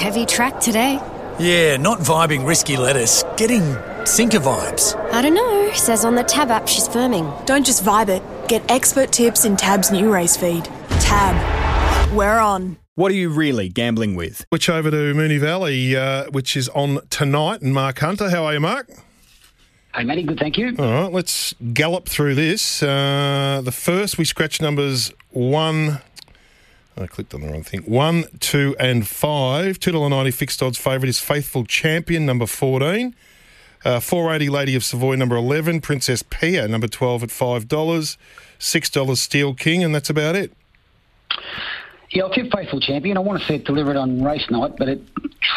Heavy 0.00 0.24
track 0.24 0.58
today. 0.60 0.98
Yeah, 1.38 1.76
not 1.76 1.98
vibing 1.98 2.46
risky 2.46 2.78
lettuce. 2.78 3.22
Getting 3.36 3.76
sinker 4.06 4.38
vibes. 4.38 4.96
I 5.12 5.20
don't 5.20 5.34
know. 5.34 5.70
Says 5.74 6.06
on 6.06 6.14
the 6.14 6.24
Tab 6.24 6.50
app 6.50 6.66
she's 6.66 6.88
firming. 6.88 7.44
Don't 7.44 7.66
just 7.66 7.84
vibe 7.84 8.08
it. 8.08 8.22
Get 8.48 8.62
expert 8.70 9.12
tips 9.12 9.44
in 9.44 9.58
Tab's 9.58 9.90
new 9.90 10.10
race 10.10 10.38
feed. 10.38 10.64
Tab. 11.00 11.36
We're 12.16 12.38
on. 12.38 12.78
What 12.94 13.12
are 13.12 13.14
you 13.14 13.28
really 13.28 13.68
gambling 13.68 14.14
with? 14.14 14.46
Which 14.48 14.70
over 14.70 14.90
to 14.90 14.96
Moonee 14.96 15.38
Valley, 15.38 15.94
uh, 15.94 16.30
which 16.30 16.56
is 16.56 16.70
on 16.70 17.06
tonight. 17.10 17.60
And 17.60 17.74
Mark 17.74 17.98
Hunter, 17.98 18.30
how 18.30 18.46
are 18.46 18.54
you, 18.54 18.60
Mark? 18.60 18.88
Hey, 19.94 20.04
Matty, 20.04 20.22
good, 20.22 20.38
thank 20.38 20.56
you. 20.56 20.74
All 20.78 21.02
right, 21.02 21.12
let's 21.12 21.54
gallop 21.74 22.08
through 22.08 22.36
this. 22.36 22.82
Uh, 22.82 23.60
the 23.62 23.72
first, 23.72 24.16
we 24.16 24.24
scratch 24.24 24.62
numbers 24.62 25.12
one. 25.32 26.00
I 27.00 27.06
clicked 27.06 27.34
on 27.34 27.40
the 27.40 27.48
wrong 27.48 27.62
thing. 27.62 27.82
One, 27.82 28.24
two, 28.40 28.76
and 28.78 29.06
five. 29.08 29.80
Two 29.80 29.92
dollar 29.92 30.10
ninety 30.10 30.30
fixed 30.30 30.62
odds 30.62 30.78
favourite 30.78 31.08
is 31.08 31.18
Faithful 31.18 31.64
Champion, 31.64 32.26
number 32.26 32.46
fourteen. 32.46 33.14
Uh, 33.84 33.98
Four 33.98 34.32
eighty 34.34 34.50
Lady 34.50 34.74
of 34.74 34.84
Savoy, 34.84 35.16
number 35.16 35.36
eleven. 35.36 35.80
Princess 35.80 36.22
Pia, 36.22 36.68
number 36.68 36.88
twelve 36.88 37.22
at 37.22 37.30
five 37.30 37.68
dollars. 37.68 38.18
Six 38.58 38.90
dollars 38.90 39.20
Steel 39.20 39.54
King, 39.54 39.82
and 39.82 39.94
that's 39.94 40.10
about 40.10 40.36
it. 40.36 40.52
Yeah, 42.10 42.24
I'll 42.24 42.30
tip 42.30 42.52
Faithful 42.52 42.80
Champion. 42.80 43.16
I 43.16 43.20
want 43.20 43.40
to 43.40 43.46
see 43.46 43.54
it 43.54 43.64
delivered 43.64 43.96
on 43.96 44.22
race 44.22 44.50
night, 44.50 44.72
but 44.76 44.88
it 44.88 45.00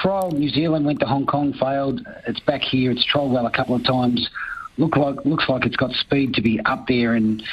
trialled 0.01 0.33
New 0.33 0.49
Zealand, 0.49 0.85
went 0.85 0.99
to 1.01 1.05
Hong 1.05 1.25
Kong, 1.25 1.51
failed. 1.53 2.05
It's 2.27 2.39
back 2.41 2.61
here. 2.61 2.91
It's 2.91 3.05
trialled 3.11 3.31
well 3.31 3.47
a 3.47 3.51
couple 3.51 3.75
of 3.75 3.83
times. 3.83 4.29
Look 4.77 4.95
like 4.95 5.25
looks 5.25 5.49
like 5.49 5.65
it's 5.65 5.75
got 5.75 5.91
speed 5.91 6.33
to 6.35 6.41
be 6.41 6.59
up 6.61 6.87
there 6.87 7.13
and 7.13 7.43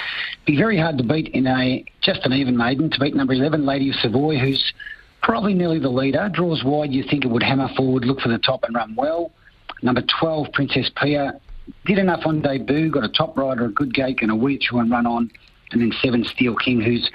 be 0.47 0.57
very 0.57 0.79
hard 0.79 0.99
to 0.99 1.05
beat 1.05 1.29
in 1.29 1.47
a 1.47 1.85
just 2.01 2.25
an 2.25 2.33
even 2.33 2.57
maiden 2.57 2.91
to 2.91 3.01
beat 3.01 3.15
number 3.15 3.33
eleven 3.33 3.67
Lady 3.67 3.91
of 3.91 3.97
Savoy, 3.97 4.39
who's 4.39 4.73
probably 5.23 5.55
nearly 5.55 5.79
the 5.79 5.91
leader. 5.91 6.29
Draws 6.33 6.65
wide, 6.65 6.93
you 6.93 7.03
think 7.03 7.25
it 7.25 7.29
would 7.29 7.43
hammer 7.43 7.69
forward, 7.77 8.05
look 8.05 8.21
for 8.21 8.29
the 8.29 8.39
top 8.39 8.65
and 8.65 8.75
run 8.75 8.95
well. 8.95 9.33
Number 9.83 10.03
twelve 10.19 10.53
Princess 10.53 10.91
Pia 10.97 11.41
did 11.85 11.99
enough 11.99 12.27
on 12.27 12.41
debut, 12.41 12.91
got 12.91 13.05
a 13.05 13.09
top 13.09 13.37
rider, 13.37 13.67
a 13.67 13.71
good 13.71 13.95
gate, 13.95 14.19
and 14.23 14.31
a 14.31 14.35
wheel 14.35 14.59
through 14.67 14.81
and 14.81 14.91
run 14.91 15.07
on. 15.07 15.31
And 15.73 15.81
then 15.81 15.93
seven 16.03 16.25
Steel 16.25 16.57
King, 16.57 16.81
who's 16.81 17.11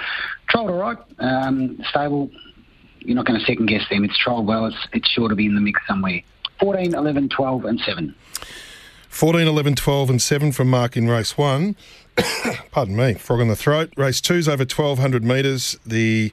trialled 0.50 0.70
all 0.70 0.78
right, 0.78 0.98
um, 1.20 1.78
stable. 1.90 2.32
You're 3.00 3.16
not 3.16 3.26
going 3.26 3.40
to 3.40 3.46
second 3.46 3.66
guess 3.68 3.88
them. 3.90 4.06
It's 4.06 4.18
trialled 4.18 4.46
well. 4.46 4.66
It's, 4.68 4.88
it's 4.94 5.10
sure 5.10 5.28
to 5.28 5.36
be 5.36 5.46
in 5.46 5.56
the 5.56 5.62
mix 5.62 5.82
somewhere. 5.88 6.22
14, 6.60 6.96
11, 6.96 7.30
12, 7.30 7.66
and 7.66 7.80
7. 7.82 8.16
14, 9.10 9.48
11, 9.48 9.76
12, 9.76 10.10
and 10.10 10.22
7 10.22 10.52
from 10.52 10.70
Mark 10.70 10.98
in 10.98 11.08
race 11.08 11.38
one. 11.38 11.76
Pardon 12.72 12.96
me, 12.96 13.14
frog 13.16 13.42
in 13.42 13.48
the 13.48 13.56
throat. 13.56 13.92
Race 13.98 14.22
two's 14.22 14.48
over 14.48 14.62
1,200 14.62 15.24
metres. 15.24 15.78
The 15.86 16.32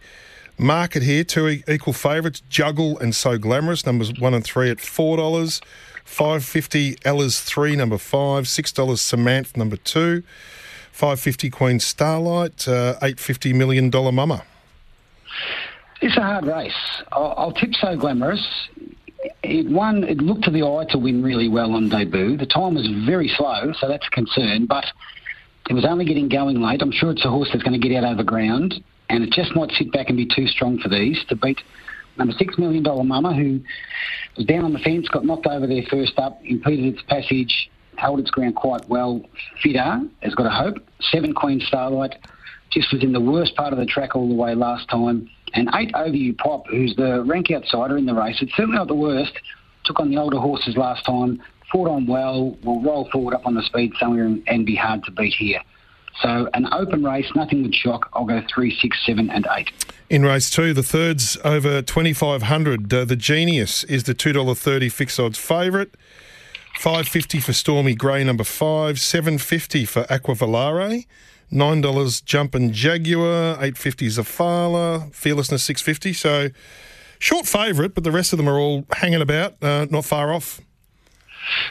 market 0.59 1.03
here, 1.03 1.25
two 1.25 1.63
equal 1.69 1.93
favourites, 1.93 2.43
Juggle 2.49 2.99
and 2.99 3.15
So 3.15 3.39
Glamorous, 3.39 3.85
numbers 3.85 4.13
one 4.19 4.35
and 4.35 4.45
three 4.45 4.71
at 4.71 4.79
$4. 4.79 5.61
550 6.05 6.99
Ella's 7.05 7.41
three, 7.41 7.77
number 7.77 7.99
five. 7.99 8.45
$6 8.45 8.99
Samantha, 8.99 9.59
number 9.59 9.77
two. 9.77 10.23
550 10.93 11.51
Queen 11.51 11.81
Starlight, 11.81 12.69
uh, 12.69 12.97
850 13.01 13.53
Million 13.55 13.89
Dollar 13.89 14.13
Mama. 14.13 14.45
It's 16.03 16.17
a 16.17 16.21
hard 16.21 16.45
race. 16.45 16.73
I'll, 17.13 17.35
I'll 17.37 17.53
tip 17.53 17.75
so 17.75 17.97
glamorous. 17.97 18.45
It 19.43 19.69
won. 19.71 20.05
It 20.05 20.19
looked 20.19 20.45
to 20.45 20.51
the 20.51 20.65
eye 20.65 20.85
to 20.91 20.99
win 20.99 21.23
really 21.23 21.49
well 21.49 21.75
on 21.75 21.89
debut. 21.89 22.37
The 22.37 22.47
time 22.47 22.75
was 22.75 22.89
very 23.07 23.29
slow, 23.29 23.73
so 23.79 23.89
that's 23.89 24.07
a 24.07 24.11
concern. 24.11 24.67
But 24.67 24.85
it 25.69 25.75
was 25.75 25.85
only 25.85 26.05
getting 26.05 26.29
going 26.29 26.61
late. 26.61 26.83
I'm 26.83 26.93
sure 26.93 27.11
it's 27.11 27.25
a 27.25 27.31
horse 27.31 27.49
that's 27.53 27.63
going 27.63 27.81
to 27.81 27.89
get 27.89 27.97
out 28.03 28.11
over 28.11 28.23
ground, 28.23 28.83
and 29.09 29.23
it 29.23 29.31
just 29.31 29.55
might 29.55 29.71
sit 29.73 29.93
back 29.93 30.09
and 30.09 30.17
be 30.17 30.27
too 30.27 30.47
strong 30.47 30.79
for 30.79 30.89
these 30.89 31.23
to 31.29 31.37
beat 31.37 31.61
number 32.19 32.35
six 32.39 32.59
million 32.59 32.83
dollar 32.83 33.05
Mama, 33.05 33.35
who 33.35 33.61
was 34.37 34.47
down 34.47 34.65
on 34.65 34.73
the 34.73 34.79
fence, 34.79 35.09
got 35.09 35.25
knocked 35.25 35.47
over 35.47 35.67
there 35.67 35.83
first 35.91 36.19
up, 36.19 36.41
impeded 36.45 36.95
its 36.95 37.03
passage, 37.09 37.71
held 37.97 38.21
its 38.21 38.31
ground 38.31 38.57
quite 38.57 38.87
well. 38.89 39.23
Fitter 39.63 40.01
has 40.23 40.35
got 40.35 40.47
a 40.47 40.51
hope. 40.51 40.77
Seven 41.01 41.33
Queen 41.33 41.61
Starlight 41.61 42.17
just 42.70 42.92
was 42.92 43.03
in 43.03 43.13
the 43.13 43.20
worst 43.20 43.55
part 43.55 43.73
of 43.73 43.79
the 43.79 43.86
track 43.86 44.17
all 44.17 44.29
the 44.29 44.35
way 44.35 44.55
last 44.55 44.89
time. 44.89 45.29
And 45.55 45.69
eight 45.75 45.92
Overview 45.92 46.36
Pop, 46.39 46.67
who's 46.69 46.97
the 46.97 47.23
rank 47.25 47.51
outsider 47.51 47.98
in 47.98 48.07
the 48.07 48.15
race, 48.15 48.41
it's 48.41 48.55
certainly 48.57 48.79
not 48.79 48.89
the 48.89 48.95
worst. 48.95 49.33
Took 49.85 50.01
on 50.01 50.11
the 50.11 50.17
older 50.17 50.39
horses 50.39 50.77
last 50.77 51.05
time, 51.05 51.42
fought 51.73 51.89
on 51.89 52.07
well, 52.07 52.57
will 52.63 52.83
roll 52.83 53.09
forward 53.11 53.35
up 53.35 53.47
on 53.47 53.55
the 53.55 53.63
speed 53.63 53.93
somewhere 53.99 54.27
and, 54.27 54.43
and 54.47 54.67
be 54.67 54.77
hard 54.77 55.03
to 55.05 55.11
beat 55.11 55.35
here. 55.35 55.61
So 56.21 56.49
an 56.55 56.69
open 56.73 57.03
race, 57.03 57.27
nothing 57.35 57.63
would 57.63 57.75
shock. 57.75 58.11
I'll 58.13 58.27
go 58.27 58.43
three, 58.53 58.77
six, 58.81 59.05
seven, 59.05 59.31
and 59.31 59.47
eight. 59.57 59.71
In 60.11 60.23
race 60.23 60.51
two, 60.51 60.75
the 60.75 60.83
third's 60.83 61.39
over 61.43 61.81
2,500. 61.81 62.93
Uh, 62.93 63.05
the 63.05 63.17
Genius 63.17 63.83
is 63.85 64.05
the 64.05 64.15
$2.30 64.15 64.93
fixed 64.93 65.19
odds 65.19 65.39
favourite. 65.39 65.97
550 66.77 67.41
for 67.41 67.53
Stormy 67.53 67.95
Grey, 67.95 68.23
number 68.25 68.45
five. 68.45 69.01
750 69.01 69.85
for 69.87 70.05
Aquavalare. 70.05 71.07
$9 71.51 72.25
Jumpin' 72.25 72.73
Jaguar. 72.73 73.53
850 73.55 74.07
Zafala. 74.09 75.15
Fearlessness 75.15 75.65
650. 75.65 76.13
So 76.13 76.49
short 77.19 77.47
favourite, 77.47 77.95
but 77.95 78.05
the 78.05 78.13
rest 78.13 78.33
of 78.33 78.37
them 78.37 78.49
are 78.49 78.59
all 78.59 78.85
hanging 78.93 79.23
about, 79.23 79.55
uh, 79.63 79.87
not 79.91 80.05
far 80.05 80.33
off. 80.33 80.61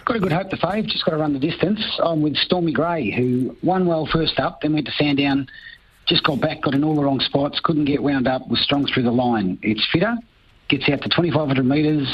Got 0.06 0.18
a 0.18 0.20
good 0.20 0.32
hope 0.32 0.50
to 0.50 0.58
fave, 0.58 0.88
just 0.88 1.06
got 1.06 1.12
to 1.12 1.18
run 1.18 1.34
the 1.34 1.40
distance. 1.40 1.80
I'm 2.04 2.22
with 2.22 2.36
Stormy 2.36 2.74
Grey, 2.74 3.12
who 3.12 3.56
won 3.64 3.86
well 3.86 4.06
first 4.06 4.40
up, 4.40 4.62
then 4.62 4.74
went 4.74 4.86
to 4.88 4.92
Sandown, 4.94 5.48
just 6.08 6.24
got 6.24 6.42
back, 6.42 6.62
got 6.62 6.74
in 6.74 6.84
all 6.84 6.96
the 6.96 7.04
wrong 7.04 7.20
spots, 7.20 7.60
couldn't 7.64 7.86
get 7.86 8.04
wound 8.04 8.28
up, 8.28 8.48
was 8.50 8.60
strong 8.62 8.86
through 8.86 9.04
the 9.04 9.12
line. 9.12 9.58
It's 9.62 9.86
fitter, 9.92 10.16
gets 10.68 10.90
out 10.90 11.02
to 11.04 11.10
2,500 11.10 11.66
metres, 11.66 12.08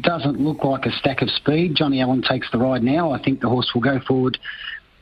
doesn't 0.00 0.40
look 0.40 0.64
like 0.64 0.86
a 0.86 0.92
stack 0.92 1.22
of 1.22 1.30
speed. 1.30 1.76
Johnny 1.76 2.00
Allen 2.00 2.22
takes 2.22 2.50
the 2.50 2.58
ride 2.58 2.82
now. 2.82 3.12
I 3.12 3.22
think 3.22 3.40
the 3.40 3.48
horse 3.48 3.70
will 3.74 3.82
go 3.82 4.00
forward, 4.00 4.38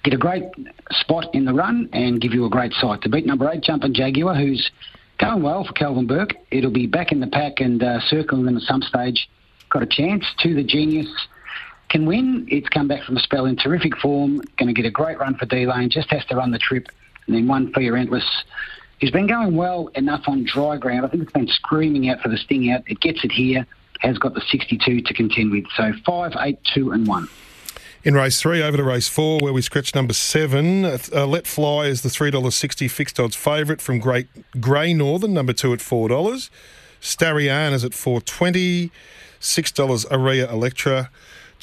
get 0.03 0.15
a 0.15 0.19
great 0.19 0.45
spot 0.91 1.35
in 1.35 1.45
the 1.45 1.55
run, 1.55 1.89
and 1.93 2.21
give 2.21 2.33
you 2.33 2.45
a 2.45 2.51
great 2.51 2.73
sight. 2.73 3.03
To 3.03 3.09
beat 3.09 3.27
number 3.27 3.49
eight, 3.51 3.63
Jumpin' 3.63 3.95
Jaguar, 3.95 4.35
who's 4.35 4.71
going 5.19 5.43
well 5.43 5.65
for 5.65 5.73
Calvin 5.73 6.07
Burke. 6.07 6.35
It'll 6.51 6.71
be 6.71 6.87
back 6.87 7.13
in 7.13 7.21
the 7.21 7.27
pack 7.29 7.61
and 7.61 7.83
uh, 7.83 8.01
circling 8.01 8.45
them 8.45 8.57
at 8.57 8.63
some 8.63 8.83
stage. 8.83 9.29
Got 9.71 9.83
a 9.83 9.87
chance 9.87 10.25
to 10.41 10.55
the 10.55 10.65
genius 10.65 11.09
can 11.89 12.07
win. 12.07 12.47
It's 12.51 12.69
come 12.69 12.89
back 12.89 13.05
from 13.05 13.17
a 13.17 13.21
spell 13.21 13.47
in 13.47 13.57
terrific 13.57 13.97
form. 13.99 14.41
Going 14.59 14.69
to 14.69 14.73
get 14.73 14.87
a 14.87 14.91
great 14.91 15.19
run 15.19 15.35
for 15.37 15.47
D 15.47 15.67
Lane. 15.67 15.91
Just 15.91 16.11
has 16.11 16.25
to 16.27 16.37
run 16.37 16.51
the 16.51 16.59
trip. 16.59 16.89
And 17.27 17.37
then 17.37 17.47
one 17.47 17.73
Fearlessness. 17.73 18.45
He's 18.99 19.11
been 19.11 19.27
going 19.27 19.57
well 19.57 19.89
enough 19.95 20.23
on 20.27 20.45
dry 20.45 20.77
ground. 20.77 21.05
I 21.05 21.09
think 21.09 21.25
it's 21.25 21.33
been 21.33 21.49
screaming 21.49 22.09
out 22.09 22.21
for 22.21 22.29
the 22.29 22.37
sting 22.37 22.71
out. 22.71 22.83
It 22.87 23.01
gets 23.01 23.25
it 23.25 23.33
here. 23.33 23.67
Has 24.01 24.19
got 24.19 24.35
the 24.35 24.43
62 24.51 25.03
to 25.03 25.15
contend 25.15 25.51
with. 25.51 25.65
So 25.77 25.93
five, 26.05 26.33
eight, 26.41 26.59
two, 26.75 26.91
and 26.91 27.07
one. 27.07 27.29
In 28.03 28.15
race 28.15 28.39
three, 28.39 28.63
over 28.63 28.77
to 28.77 28.85
race 28.85 29.09
four, 29.09 29.41
where 29.41 29.53
we 29.53 29.63
scratch 29.63 29.95
number 29.95 30.13
seven. 30.13 30.85
Uh, 30.85 31.27
Let 31.27 31.47
Fly 31.47 31.87
is 31.87 32.03
the 32.03 32.11
$3.60 32.11 32.91
fixed 32.91 33.19
odds 33.19 33.35
favourite 33.35 33.81
from 33.81 33.99
Great 33.99 34.29
Grey 34.61 34.93
Northern, 34.93 35.33
number 35.33 35.55
two 35.55 35.73
at 35.73 35.79
$4. 35.79 36.51
Starian 37.01 37.73
is 37.73 37.83
at 37.83 37.95
420 37.95 38.91
$6 39.41 40.07
Aria 40.11 40.51
Electra. 40.51 41.11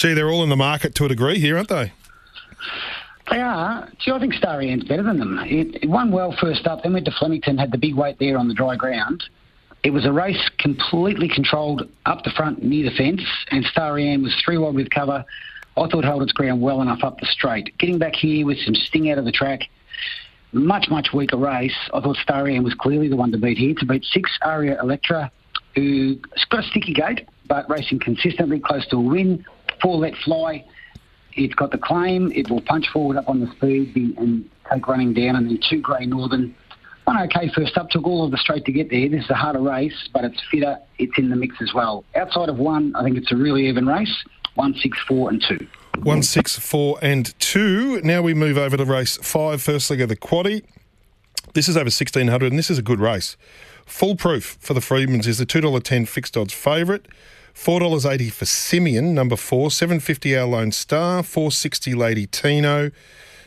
Gee, 0.02 0.16
they're 0.16 0.32
all 0.32 0.42
in 0.42 0.50
the 0.50 0.56
market 0.56 0.96
to 0.96 1.06
a 1.06 1.08
degree 1.08 1.38
here, 1.38 1.58
aren't 1.58 1.70
they? 1.70 1.94
They 3.30 3.40
are. 3.40 3.88
Gee, 4.00 4.10
I 4.10 4.20
think 4.20 4.34
Starian's 4.34 4.84
better 4.84 5.04
than 5.04 5.20
them. 5.20 5.38
It, 5.46 5.84
it 5.84 5.88
won 5.88 6.12
well 6.12 6.36
first 6.42 6.66
up, 6.66 6.82
then 6.82 6.94
went 6.94 7.06
to 7.06 7.12
Flemington, 7.12 7.56
had 7.60 7.72
the 7.72 7.78
big 7.78 7.94
weight 7.94 8.18
there 8.18 8.40
on 8.40 8.48
the 8.48 8.56
dry 8.56 8.76
ground. 8.76 9.24
It 9.84 9.92
was 9.92 10.08
a 10.08 10.12
race 10.12 10.42
completely 10.58 11.30
controlled 11.30 11.88
up 12.08 12.24
the 12.24 12.32
front 12.32 12.64
near 12.64 12.90
the 12.90 12.96
fence, 12.96 13.22
and 13.52 13.64
Starian 13.64 14.24
was 14.24 14.36
three 14.44 14.58
wide 14.58 14.74
with 14.74 14.90
cover. 14.90 15.24
I 15.78 15.88
thought 15.88 16.04
held 16.04 16.24
its 16.24 16.32
ground 16.32 16.64
well 16.64 16.82
enough 16.82 17.04
up 17.04 17.20
the 17.20 17.28
straight. 17.28 17.78
Getting 17.78 18.00
back 18.00 18.16
here 18.16 18.44
with 18.44 18.58
some 18.58 18.74
sting 18.74 19.12
out 19.12 19.20
of 19.20 19.26
the 19.26 19.32
track, 19.32 19.70
much, 20.52 20.90
much 20.90 21.10
weaker 21.14 21.38
race. 21.38 21.78
I 21.94 22.02
thought 22.02 22.18
Starian 22.18 22.64
was 22.64 22.74
clearly 22.74 23.08
the 23.08 23.16
one 23.16 23.32
to 23.34 23.38
beat 23.38 23.60
here. 23.60 23.76
To 23.78 23.86
beat 23.86 24.04
six 24.06 24.32
Aria 24.42 24.82
Electra, 24.82 25.32
who's 25.76 26.18
got 26.50 26.62
a 26.62 26.68
sticky 26.70 26.94
gate, 26.96 27.28
but 27.48 27.70
racing 27.70 28.00
consistently 28.00 28.60
close 28.60 28.88
to 28.88 28.96
a 28.96 29.02
win. 29.02 29.46
Four 29.82 29.98
Let 29.98 30.16
Fly, 30.24 30.66
it's 31.34 31.54
got 31.56 31.72
the 31.72 31.78
claim. 31.78 32.32
It 32.34 32.50
will 32.50 32.62
punch 32.62 32.88
forward 32.90 33.18
up 33.18 33.30
on 33.30 33.40
the 33.40 33.52
speed 33.52 33.96
and 34.18 34.50
take 34.72 34.88
running 34.88 35.14
down. 35.14 35.36
And 35.36 35.50
then 35.50 35.60
two 35.70 35.82
Grey 35.82 36.06
Northern. 36.06 36.56
One 37.06 37.22
okay 37.24 37.50
first 37.54 37.78
up, 37.78 37.90
took 37.90 38.06
all 38.06 38.24
of 38.24 38.32
the 38.32 38.38
straight 38.38 38.66
to 38.66 38.72
get 38.72 38.90
there. 38.90 39.10
This 39.10 39.26
is 39.26 39.30
a 39.30 39.36
harder 39.36 39.60
race, 39.60 40.10
but 40.14 40.24
it's 40.24 40.40
fitter. 40.52 40.78
It's 41.00 41.18
in 41.18 41.30
the 41.30 41.36
mix 41.36 41.56
as 41.62 41.74
well. 41.74 42.04
Outside 42.16 42.48
of 42.48 42.58
one, 42.58 42.96
I 42.96 43.04
think 43.04 43.18
it's 43.18 43.32
a 43.32 43.36
really 43.36 43.68
even 43.68 43.88
race. 43.88 44.24
One, 44.56 44.76
six, 44.76 44.98
four, 45.08 45.30
and 45.30 45.42
two. 45.42 45.68
One, 46.04 46.22
six, 46.24 46.60
four, 46.60 47.00
and 47.02 47.38
two. 47.40 48.02
Now 48.02 48.22
we 48.22 48.34
move 48.34 48.58
over 48.58 48.78
to 48.78 48.86
race 48.86 49.18
five. 49.18 49.26
five, 49.26 49.62
first 49.62 49.90
leg 49.90 50.02
of 50.02 50.10
the 50.10 50.16
quaddy. 50.16 50.64
This 51.54 51.68
is 51.68 51.76
over 51.76 51.86
1600, 51.86 52.52
and 52.52 52.58
this 52.58 52.70
is 52.70 52.78
a 52.78 52.82
good 52.82 53.00
race. 53.00 53.36
Foolproof 53.86 54.58
for 54.60 54.74
the 54.74 54.80
Freedmans 54.80 55.28
is 55.28 55.38
the 55.38 55.46
$2.10 55.46 56.08
fixed 56.08 56.38
odds 56.38 56.54
favourite. 56.54 57.08
$4.80 57.54 58.32
for 58.32 58.46
Simeon, 58.46 59.14
number 59.14 59.36
four. 59.36 59.70
$7.50 59.70 60.40
Our 60.40 60.48
Lone 60.48 60.72
Star. 60.72 61.22
$4.60 61.22 61.96
Lady 61.96 62.26
Tino. 62.28 62.92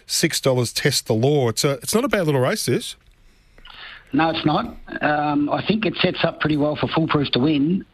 $6 0.07 0.75
Test 0.75 1.07
the 1.07 1.15
Law. 1.15 1.49
It's, 1.49 1.65
a, 1.65 1.73
it's 1.73 1.95
not 1.95 2.05
a 2.05 2.09
bad 2.09 2.27
little 2.27 2.41
race, 2.41 2.67
this. 2.67 2.97
No, 4.13 4.31
it's 4.31 4.47
not. 4.47 4.67
Um, 5.01 5.51
I 5.51 5.67
think 5.67 5.85
it 5.85 5.95
sets 5.97 6.25
up 6.25 6.41
pretty 6.41 6.57
well 6.57 6.77
for 6.77 6.89
Foolproof 6.89 7.31
to 7.33 7.41
win. 7.41 7.85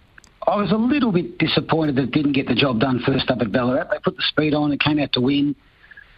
I 0.46 0.56
was 0.56 0.70
a 0.70 0.76
little 0.76 1.12
bit 1.12 1.38
disappointed 1.38 1.96
that 1.96 2.04
it 2.04 2.10
didn't 2.10 2.32
get 2.32 2.46
the 2.46 2.54
job 2.54 2.80
done 2.80 3.00
first 3.06 3.30
up 3.30 3.40
at 3.40 3.52
Ballarat. 3.52 3.88
They 3.90 3.98
put 3.98 4.16
the 4.16 4.22
speed 4.22 4.54
on, 4.54 4.72
it 4.72 4.80
came 4.80 4.98
out 4.98 5.12
to 5.12 5.20
win. 5.20 5.54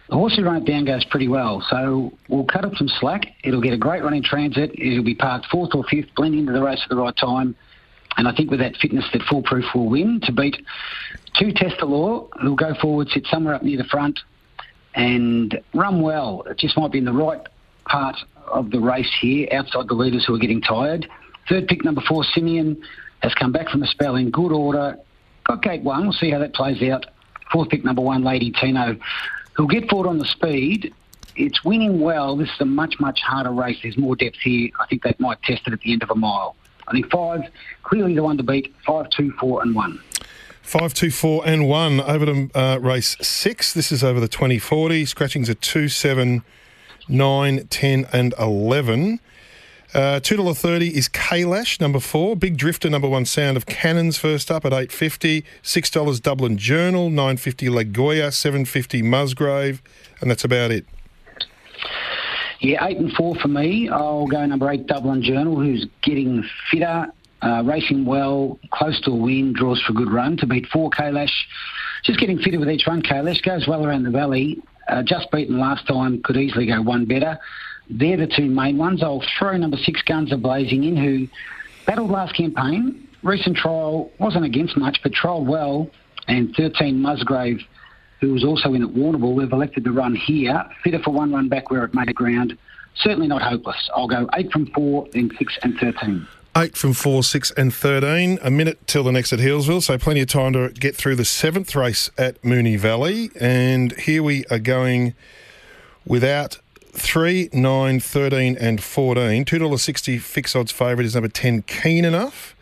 The 0.09 0.15
horse 0.15 0.35
who 0.35 0.43
ran 0.43 0.57
it 0.57 0.65
down 0.65 0.85
goes 0.85 1.05
pretty 1.05 1.29
well, 1.29 1.65
so 1.69 2.11
we'll 2.27 2.43
cut 2.43 2.65
up 2.65 2.75
some 2.75 2.89
slack. 2.99 3.21
It'll 3.43 3.61
get 3.61 3.73
a 3.73 3.77
great 3.77 4.03
run 4.03 4.13
in 4.13 4.23
transit. 4.23 4.71
It'll 4.77 5.03
be 5.03 5.15
parked 5.15 5.45
fourth 5.47 5.73
or 5.73 5.83
fifth, 5.85 6.13
blend 6.15 6.35
into 6.35 6.51
the 6.51 6.61
race 6.61 6.81
at 6.83 6.89
the 6.89 6.97
right 6.97 7.15
time. 7.15 7.55
And 8.17 8.27
I 8.27 8.35
think 8.35 8.51
with 8.51 8.59
that 8.59 8.77
fitness 8.77 9.05
that 9.13 9.23
Foolproof 9.23 9.65
will 9.73 9.89
win 9.89 10.19
to 10.23 10.31
beat 10.31 10.57
two 11.37 11.51
Test 11.51 11.77
the 11.79 11.85
Law, 11.85 12.27
who'll 12.41 12.55
go 12.55 12.73
forward, 12.75 13.09
sit 13.09 13.25
somewhere 13.27 13.55
up 13.55 13.63
near 13.63 13.77
the 13.77 13.83
front, 13.85 14.19
and 14.95 15.59
run 15.73 16.01
well. 16.01 16.43
It 16.43 16.57
just 16.57 16.77
might 16.77 16.91
be 16.91 16.99
in 16.99 17.05
the 17.05 17.13
right 17.13 17.41
part 17.85 18.17
of 18.47 18.71
the 18.71 18.79
race 18.79 19.11
here, 19.19 19.47
outside 19.51 19.87
the 19.87 19.95
leaders 19.95 20.25
who 20.25 20.35
are 20.35 20.39
getting 20.39 20.61
tired. 20.61 21.07
Third 21.49 21.67
pick, 21.67 21.83
number 21.83 22.01
four, 22.07 22.23
Simeon, 22.23 22.81
has 23.21 23.33
come 23.33 23.51
back 23.51 23.69
from 23.69 23.83
a 23.83 23.87
spell 23.87 24.15
in 24.15 24.29
good 24.29 24.51
order. 24.51 24.97
Got 25.45 25.63
gate 25.63 25.81
one. 25.81 26.03
We'll 26.03 26.13
see 26.13 26.29
how 26.29 26.39
that 26.39 26.53
plays 26.53 26.81
out. 26.83 27.05
Fourth 27.51 27.69
pick, 27.69 27.83
number 27.83 28.01
one, 28.01 28.23
Lady 28.23 28.51
Tino, 28.51 28.97
who'll 29.53 29.67
get 29.67 29.89
forward 29.89 30.07
on 30.07 30.17
the 30.17 30.25
speed. 30.25 30.93
It's 31.35 31.63
winning 31.63 31.99
well. 31.99 32.37
This 32.37 32.49
is 32.49 32.61
a 32.61 32.65
much, 32.65 32.99
much 32.99 33.21
harder 33.21 33.51
race. 33.51 33.77
There's 33.81 33.97
more 33.97 34.15
depth 34.15 34.37
here. 34.43 34.69
I 34.79 34.85
think 34.85 35.03
they 35.03 35.15
might 35.19 35.41
test 35.41 35.63
it 35.65 35.73
at 35.73 35.81
the 35.81 35.91
end 35.91 36.03
of 36.03 36.11
a 36.11 36.15
mile. 36.15 36.55
I 36.87 36.91
think 36.91 37.09
five, 37.09 37.41
clearly 37.83 38.15
the 38.15 38.23
one 38.23 38.37
to 38.37 38.43
beat. 38.43 38.73
Five, 38.85 39.09
two, 39.09 39.31
four, 39.39 39.61
and 39.61 39.75
one. 39.75 39.99
Five, 40.61 40.93
two, 40.93 41.11
four, 41.11 41.45
and 41.45 41.67
one 41.67 41.99
over 42.01 42.25
to 42.25 42.49
uh, 42.55 42.77
race 42.79 43.17
six. 43.21 43.73
This 43.73 43.91
is 43.91 44.03
over 44.03 44.19
the 44.19 44.27
2040. 44.27 45.05
Scratchings 45.05 45.49
are 45.49 45.55
two, 45.55 45.89
seven, 45.89 46.43
nine, 47.07 47.67
10, 47.67 48.07
and 48.13 48.33
11. 48.39 49.19
Uh, 49.93 50.19
$2.30 50.19 50.89
is 50.89 51.07
Kailash, 51.07 51.79
number 51.79 51.99
four. 51.99 52.35
Big 52.35 52.57
Drifter, 52.57 52.89
number 52.89 53.07
one. 53.07 53.25
Sound 53.25 53.57
of 53.57 53.67
Cannons, 53.67 54.17
first 54.17 54.49
up 54.49 54.65
at 54.65 54.73
eight 54.73 54.91
fifty. 54.91 55.43
$6 55.61 56.21
Dublin 56.21 56.57
Journal, 56.57 57.11
nine 57.11 57.37
fifty 57.37 57.69
Lagoya, 57.69 58.31
seven 58.31 58.65
fifty 58.65 59.03
Musgrave, 59.03 59.83
and 60.19 60.31
that's 60.31 60.43
about 60.43 60.71
it. 60.71 60.87
Yeah, 62.63 62.87
eight 62.87 62.97
and 62.97 63.11
four 63.11 63.35
for 63.35 63.49
me. 63.49 63.89
I'll 63.89 64.25
go 64.25 64.45
number 64.45 64.71
eight, 64.71 64.87
Dublin 64.87 65.21
Journal, 65.21 65.59
who's 65.59 65.85
getting 66.01 66.47
fitter, 66.71 67.07
uh, 67.41 67.61
racing 67.65 68.05
well, 68.05 68.57
close 68.71 69.01
to 69.01 69.11
a 69.11 69.15
win, 69.15 69.51
draws 69.51 69.81
for 69.81 69.91
a 69.91 69.95
good 69.95 70.09
run 70.09 70.37
to 70.37 70.47
beat 70.47 70.67
four 70.67 70.89
Kailash. 70.89 71.33
Just 72.05 72.21
getting 72.21 72.39
fitter 72.39 72.57
with 72.57 72.69
each 72.69 72.87
run. 72.87 73.01
Kailash 73.01 73.43
goes 73.43 73.67
well 73.67 73.85
around 73.85 74.03
the 74.03 74.11
valley. 74.11 74.61
Uh, 74.87 75.03
just 75.03 75.29
beaten 75.29 75.59
last 75.59 75.85
time, 75.87 76.21
could 76.23 76.37
easily 76.37 76.65
go 76.65 76.81
one 76.81 77.03
better. 77.03 77.37
They're 77.89 78.15
the 78.15 78.27
two 78.27 78.45
main 78.45 78.77
ones. 78.77 79.03
I'll 79.03 79.23
throw 79.37 79.57
number 79.57 79.77
six, 79.77 80.01
Guns 80.01 80.31
Are 80.31 80.37
Blazing 80.37 80.85
in, 80.85 80.95
who 80.95 81.27
battled 81.85 82.11
last 82.11 82.33
campaign. 82.33 83.09
Recent 83.23 83.57
trial 83.57 84.09
wasn't 84.19 84.45
against 84.45 84.77
much, 84.77 85.01
but 85.03 85.11
trialled 85.11 85.47
well. 85.47 85.89
And 86.29 86.55
13, 86.55 87.01
Musgrave, 87.01 87.59
who 88.23 88.33
was 88.33 88.45
also 88.45 88.73
in 88.73 88.81
at 88.81 88.89
Warrnambool, 88.89 89.33
we've 89.35 89.51
elected 89.51 89.83
to 89.83 89.91
run 89.91 90.15
here. 90.15 90.63
Fitter 90.81 90.99
for 90.99 91.11
one 91.11 91.33
run 91.33 91.49
back 91.49 91.69
where 91.69 91.83
it 91.83 91.93
made 91.93 92.09
a 92.09 92.13
ground. 92.13 92.57
Certainly 92.95 93.27
not 93.27 93.41
hopeless. 93.41 93.89
I'll 93.93 94.07
go 94.07 94.29
eight 94.35 94.49
from 94.51 94.67
four, 94.67 95.07
then 95.11 95.29
six 95.37 95.57
and 95.61 95.77
13. 95.77 96.25
Eight 96.55 96.77
from 96.77 96.93
four, 96.93 97.23
six, 97.23 97.51
and 97.51 97.73
13. 97.73 98.39
A 98.41 98.49
minute 98.49 98.79
till 98.87 99.03
the 99.03 99.11
next 99.11 99.33
at 99.33 99.39
Healesville, 99.39 99.81
so 99.81 99.97
plenty 99.97 100.21
of 100.21 100.27
time 100.27 100.53
to 100.53 100.69
get 100.69 100.95
through 100.95 101.15
the 101.15 101.25
seventh 101.25 101.75
race 101.75 102.11
at 102.17 102.41
Moonee 102.43 102.79
Valley. 102.79 103.29
And 103.39 103.91
here 103.93 104.23
we 104.23 104.45
are 104.45 104.59
going 104.59 105.15
without 106.05 106.59
3, 106.93 107.49
9, 107.51 107.99
13, 107.99 108.55
and 108.57 108.81
14. 108.81 109.43
$2.60 109.43 110.21
fixed 110.21 110.55
odds 110.55 110.71
favourite 110.71 111.05
is 111.05 111.15
number 111.15 111.27
10, 111.27 111.63
Keen 111.63 112.05
Enough. 112.05 112.52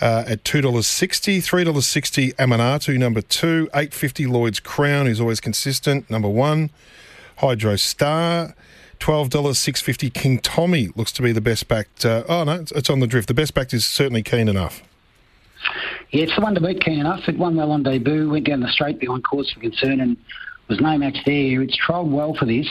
Uh, 0.00 0.24
at 0.26 0.44
$2.60, 0.44 1.38
$3.60 1.38 2.34
Amanatu, 2.36 2.98
number 2.98 3.20
two, 3.20 3.68
eight 3.74 3.92
fifty 3.92 4.26
Lloyd's 4.26 4.58
Crown, 4.58 5.04
who's 5.04 5.20
always 5.20 5.40
consistent, 5.40 6.08
number 6.08 6.28
one, 6.28 6.70
Hydro 7.36 7.76
Star, 7.76 8.54
$12, 9.00 9.56
650 9.56 10.10
King 10.10 10.38
Tommy 10.38 10.88
looks 10.94 11.12
to 11.12 11.22
be 11.22 11.32
the 11.32 11.40
best 11.40 11.68
backed. 11.68 12.04
Uh, 12.04 12.22
oh, 12.28 12.44
no, 12.44 12.52
it's, 12.52 12.72
it's 12.72 12.88
on 12.88 13.00
the 13.00 13.06
drift. 13.06 13.28
The 13.28 13.34
best 13.34 13.52
backed 13.54 13.74
is 13.74 13.84
certainly 13.84 14.22
keen 14.22 14.48
enough. 14.48 14.82
Yeah, 16.10 16.24
it's 16.24 16.34
the 16.34 16.42
one 16.42 16.54
to 16.54 16.60
beat 16.60 16.82
keen 16.82 16.98
enough. 16.98 17.28
It 17.28 17.38
won 17.38 17.56
well 17.56 17.70
on 17.70 17.82
debut, 17.82 18.30
went 18.30 18.46
down 18.46 18.60
the 18.60 18.68
straight 18.68 18.98
behind 18.98 19.24
cause 19.24 19.50
for 19.52 19.60
concern, 19.60 20.00
and 20.00 20.16
was 20.68 20.80
no 20.80 20.96
match 20.98 21.18
there. 21.24 21.62
It's 21.62 21.76
trialled 21.78 22.10
well 22.10 22.34
for 22.34 22.46
this. 22.46 22.68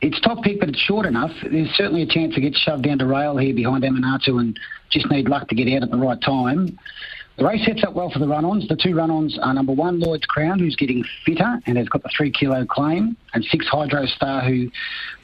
It's 0.00 0.18
top 0.20 0.42
pick, 0.42 0.60
but 0.60 0.70
it's 0.70 0.78
short 0.78 1.04
enough. 1.04 1.32
There's 1.42 1.70
certainly 1.74 2.02
a 2.02 2.06
chance 2.06 2.34
to 2.34 2.40
get 2.40 2.54
shoved 2.54 2.84
down 2.84 2.98
to 2.98 3.06
rail 3.06 3.36
here 3.36 3.54
behind 3.54 3.84
Amanatu 3.84 4.40
and 4.40 4.58
just 4.90 5.10
need 5.10 5.28
luck 5.28 5.48
to 5.48 5.54
get 5.54 5.68
out 5.76 5.82
at 5.82 5.90
the 5.90 5.98
right 5.98 6.20
time. 6.20 6.78
The 7.36 7.44
race 7.44 7.64
sets 7.64 7.82
up 7.84 7.94
well 7.94 8.10
for 8.10 8.18
the 8.18 8.28
run-ons. 8.28 8.68
The 8.68 8.76
two 8.76 8.94
run-ons 8.94 9.38
are 9.38 9.52
number 9.54 9.72
one, 9.72 10.00
Lloyd's 10.00 10.26
Crown, 10.26 10.58
who's 10.58 10.76
getting 10.76 11.04
fitter 11.24 11.60
and 11.66 11.76
has 11.78 11.88
got 11.88 12.02
the 12.02 12.10
three 12.16 12.30
kilo 12.30 12.66
claim, 12.66 13.16
and 13.34 13.44
six, 13.44 13.66
Hydro 13.68 14.06
Star, 14.06 14.42
who 14.42 14.70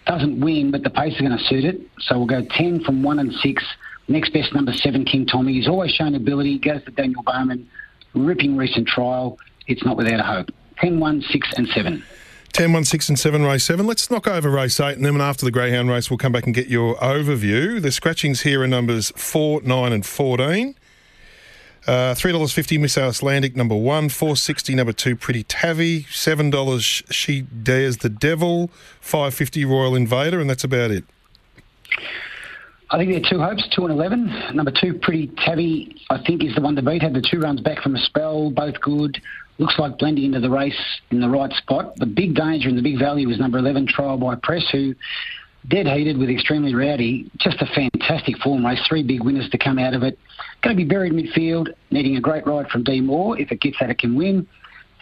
doesn't 0.07 0.41
win, 0.41 0.71
but 0.71 0.83
the 0.83 0.91
pace 0.91 1.15
is 1.15 1.21
going 1.21 1.37
to 1.37 1.45
suit 1.45 1.65
it. 1.65 1.81
So 1.99 2.19
we'll 2.19 2.27
go 2.27 2.43
10 2.43 2.85
from 2.85 3.03
one 3.03 3.19
and 3.19 3.33
six. 3.33 3.65
Next 4.09 4.33
best, 4.33 4.55
number 4.55 4.73
seven, 4.73 5.05
King 5.05 5.27
Tommy. 5.27 5.55
He's 5.55 5.69
always 5.69 5.91
shown 5.91 6.15
ability, 6.15 6.59
goes 6.59 6.85
to 6.85 6.91
Daniel 6.91 7.23
Bowman, 7.23 7.69
ripping 8.15 8.57
recent 8.57 8.87
trial. 8.87 9.39
It's 9.67 9.85
not 9.85 9.97
without 9.97 10.21
a 10.21 10.23
hope. 10.23 10.51
10, 10.79 11.01
1, 11.01 11.23
6, 11.23 11.53
and 11.57 11.69
7. 11.69 12.05
10, 12.57 12.73
1, 12.73 12.87
6, 12.87 13.09
and 13.11 13.19
7, 13.19 13.45
race 13.45 13.65
7. 13.65 13.87
Let's 13.87 14.11
knock 14.11 14.27
over 14.27 14.49
race 14.49 14.81
8, 14.81 14.97
and 14.97 15.05
then 15.05 15.21
after 15.21 15.45
the 15.45 15.51
Greyhound 15.51 15.91
race, 15.91 16.09
we'll 16.09 16.17
come 16.17 16.33
back 16.33 16.47
and 16.47 16.55
get 16.55 16.69
your 16.69 16.95
overview. 16.95 17.83
The 17.83 17.93
scratchings 17.93 18.41
here 18.41 18.63
are 18.63 18.67
numbers 18.67 19.13
4, 19.15 19.61
9, 19.61 19.93
and 19.93 20.07
14. 20.07 20.75
Uh, 21.87 22.15
$3.50 22.15 22.81
Miss 22.81 22.97
Icelandic, 22.97 23.57
number 23.57 23.75
one. 23.77 24.09
Four 24.09 24.37
sixty, 24.37 24.75
number 24.75 24.95
two, 24.95 25.17
Pretty 25.17 25.43
Tavi. 25.43 26.05
$7 26.05 27.13
She 27.13 27.43
Dares 27.43 27.99
the 27.99 28.09
Devil. 28.09 28.71
Five 29.03 29.35
fifty 29.35 29.67
Royal 29.67 29.95
Invader, 29.95 30.41
and 30.41 30.49
that's 30.49 30.65
about 30.65 30.91
it. 30.91 31.05
I 32.91 32.99
think 32.99 33.11
there 33.11 33.21
are 33.21 33.31
two 33.31 33.43
hopes, 33.43 33.69
two 33.75 33.85
and 33.85 33.93
eleven. 33.93 34.27
Number 34.55 34.71
two, 34.71 34.95
Pretty 34.95 35.33
Tabby, 35.45 35.97
I 36.09 36.23
think 36.25 36.45
is 36.45 36.55
the 36.55 36.61
one 36.61 36.77
to 36.77 36.83
beat. 36.83 37.03
Had 37.03 37.15
the 37.15 37.21
two 37.29 37.41
runs 37.41 37.61
back 37.61 37.83
from 37.83 37.97
a 37.97 37.99
spell, 37.99 38.51
both 38.51 38.81
good. 38.81 39.21
Looks 39.59 39.79
like 39.79 39.99
blending 39.99 40.27
into 40.27 40.41
the 40.41 40.51
race 40.51 40.79
in 41.11 41.21
the 41.21 41.29
right 41.29 41.53
spot. 41.55 41.97
The 41.97 42.07
big 42.07 42.35
danger 42.35 42.69
and 42.69 42.79
the 42.79 42.83
big 42.83 42.99
value 42.99 43.29
is 43.31 43.39
number 43.41 43.59
eleven, 43.59 43.87
Trial 43.87 44.17
by 44.19 44.37
Press, 44.37 44.65
who 44.71 44.95
dead 45.69 45.89
heated 45.89 46.17
with 46.17 46.31
extremely 46.31 46.75
rowdy. 46.75 47.29
Just 47.39 47.61
a 47.61 47.67
fantastic 47.67 48.37
form 48.39 48.65
race. 48.65 48.81
Three 48.89 49.03
big 49.03 49.25
winners 49.25 49.51
to 49.51 49.59
come 49.59 49.79
out 49.81 49.95
of 49.95 50.05
it. 50.05 50.17
Going 50.63 50.77
to 50.77 50.83
be 50.83 50.89
buried 50.89 51.13
midfield, 51.13 51.69
needing 51.91 52.17
a 52.17 52.21
great 52.21 52.47
ride 52.47 52.69
from 52.69 52.85
D 52.85 53.01
Moore. 53.01 53.37
If 53.39 53.51
it 53.51 53.61
gets 53.61 53.79
that, 53.81 53.91
it 53.91 53.99
can 53.99 54.15
win. 54.15 54.47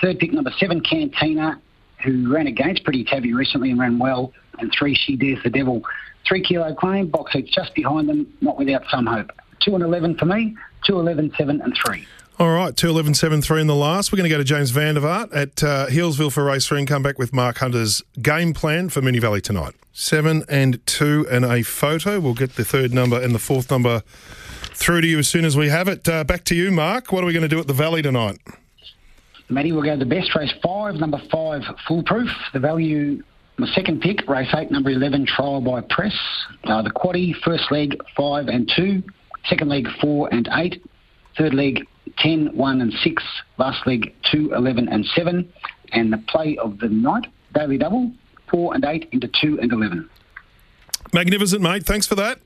Third 0.00 0.18
pick, 0.18 0.32
number 0.32 0.52
seven, 0.58 0.80
Cantina, 0.80 1.60
who 2.02 2.32
ran 2.32 2.46
against 2.46 2.82
Pretty 2.84 3.04
Tabby 3.04 3.34
recently 3.34 3.70
and 3.70 3.78
ran 3.78 3.98
well. 3.98 4.32
And 4.58 4.72
three, 4.76 4.94
She 4.94 5.16
Dares 5.16 5.42
the 5.42 5.50
Devil. 5.50 5.82
Three 6.26 6.42
kilo 6.42 6.74
claim, 6.74 7.08
box 7.08 7.32
seats 7.32 7.54
just 7.54 7.74
behind 7.74 8.08
them, 8.08 8.32
not 8.40 8.58
without 8.58 8.82
some 8.90 9.06
hope. 9.06 9.30
Two 9.60 9.74
and 9.74 9.84
11 9.84 10.16
for 10.16 10.24
me, 10.24 10.56
two, 10.86 10.98
11, 10.98 11.32
7 11.36 11.60
and 11.60 11.76
3. 11.84 12.06
All 12.36 12.50
right, 12.50 12.76
2 12.76 12.88
11 12.88 13.14
7 13.14 13.40
3 13.42 13.60
in 13.60 13.66
the 13.68 13.76
last. 13.76 14.10
We're 14.10 14.16
going 14.16 14.28
to 14.28 14.34
go 14.34 14.38
to 14.38 14.44
James 14.44 14.72
Vandervaart 14.72 15.34
at 15.36 15.62
uh, 15.62 15.86
Healesville 15.86 16.32
for 16.32 16.42
race 16.42 16.66
three 16.66 16.80
and 16.80 16.88
come 16.88 17.00
back 17.00 17.16
with 17.16 17.32
Mark 17.32 17.58
Hunter's 17.58 18.02
game 18.20 18.52
plan 18.52 18.88
for 18.88 19.00
Moonee 19.00 19.20
Valley 19.20 19.40
tonight. 19.40 19.74
Seven 19.92 20.42
and 20.48 20.84
two 20.84 21.28
and 21.30 21.44
a 21.44 21.62
photo. 21.62 22.18
We'll 22.18 22.34
get 22.34 22.56
the 22.56 22.64
third 22.64 22.92
number 22.92 23.20
and 23.20 23.32
the 23.32 23.38
fourth 23.38 23.70
number 23.70 24.02
through 24.74 25.02
to 25.02 25.06
you 25.06 25.20
as 25.20 25.28
soon 25.28 25.44
as 25.44 25.56
we 25.56 25.68
have 25.68 25.86
it. 25.86 26.08
Uh, 26.08 26.24
back 26.24 26.42
to 26.46 26.56
you, 26.56 26.72
Mark. 26.72 27.12
What 27.12 27.22
are 27.22 27.26
we 27.28 27.32
going 27.32 27.42
to 27.42 27.48
do 27.48 27.60
at 27.60 27.68
the 27.68 27.72
Valley 27.72 28.02
tonight? 28.02 28.38
Matty, 29.48 29.70
we'll 29.70 29.84
go 29.84 29.92
to 29.92 29.96
the 29.96 30.04
best 30.04 30.34
race 30.34 30.52
five, 30.60 30.96
number 30.96 31.22
five, 31.30 31.62
Foolproof. 31.86 32.30
The 32.52 32.58
value, 32.58 33.22
my 33.56 33.68
second 33.68 34.00
pick, 34.00 34.28
race 34.28 34.52
eight, 34.56 34.70
number 34.70 34.90
11, 34.90 35.26
Trial 35.26 35.60
by 35.60 35.80
Press. 35.82 36.14
Uh, 36.64 36.82
the 36.82 36.90
quaddy, 36.90 37.34
first 37.44 37.70
leg, 37.70 37.96
five 38.16 38.48
and 38.48 38.70
two. 38.74 39.02
Second 39.46 39.68
leg, 39.68 39.86
four 40.00 40.28
and 40.32 40.48
eight. 40.54 40.82
Third 41.36 41.54
leg, 41.54 41.86
10, 42.18 42.56
1 42.56 42.80
and 42.80 42.92
6. 42.92 43.22
Last 43.58 43.86
leg, 43.86 44.14
2, 44.30 44.52
11 44.54 44.88
and 44.88 45.04
7. 45.04 45.52
And 45.92 46.12
the 46.12 46.18
play 46.28 46.56
of 46.58 46.78
the 46.78 46.88
night, 46.88 47.26
daily 47.54 47.78
double, 47.78 48.12
4 48.50 48.74
and 48.74 48.84
8 48.84 49.08
into 49.12 49.28
2 49.40 49.58
and 49.60 49.72
11. 49.72 50.08
Magnificent, 51.12 51.62
mate. 51.62 51.84
Thanks 51.84 52.06
for 52.06 52.14
that. 52.16 52.40